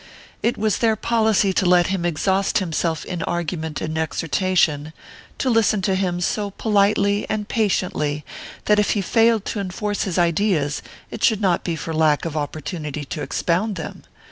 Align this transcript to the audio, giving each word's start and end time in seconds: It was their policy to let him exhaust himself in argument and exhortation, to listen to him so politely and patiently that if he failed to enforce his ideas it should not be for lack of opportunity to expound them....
It 0.41 0.57
was 0.57 0.79
their 0.79 0.95
policy 0.95 1.53
to 1.53 1.65
let 1.67 1.85
him 1.93 2.05
exhaust 2.07 2.57
himself 2.57 3.05
in 3.05 3.21
argument 3.21 3.81
and 3.81 3.99
exhortation, 3.99 4.93
to 5.37 5.47
listen 5.47 5.83
to 5.83 5.93
him 5.93 6.19
so 6.21 6.49
politely 6.49 7.27
and 7.29 7.47
patiently 7.47 8.25
that 8.65 8.79
if 8.79 8.93
he 8.97 9.01
failed 9.03 9.45
to 9.45 9.59
enforce 9.59 10.01
his 10.05 10.17
ideas 10.17 10.81
it 11.11 11.23
should 11.23 11.39
not 11.39 11.63
be 11.63 11.75
for 11.75 11.93
lack 11.93 12.25
of 12.25 12.35
opportunity 12.35 13.05
to 13.05 13.21
expound 13.21 13.75
them.... 13.75 14.01